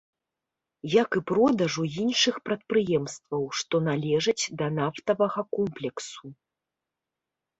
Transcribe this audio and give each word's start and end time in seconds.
Як 0.91 1.09
і 1.19 1.19
продажу 1.31 1.83
іншых 2.03 2.35
прадпрыемстваў, 2.49 3.43
што 3.61 3.75
належаць 3.89 4.43
да 4.61 4.67
нафтавага 4.79 5.41
комплексу. 5.59 6.25